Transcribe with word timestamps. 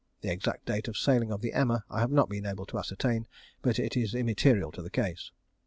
The 0.21 0.31
exact 0.31 0.65
date 0.65 0.87
of 0.87 0.97
sailing 0.97 1.31
of 1.31 1.41
the 1.41 1.53
Emma 1.53 1.83
I 1.87 1.99
have 1.99 2.09
not 2.09 2.27
been 2.27 2.47
able 2.47 2.65
to 2.65 2.79
ascertain, 2.79 3.27
but 3.61 3.77
it 3.77 3.95
is 3.95 4.15
immaterial 4.15 4.71
to 4.71 4.81
the 4.81 4.89
case. 4.89 5.29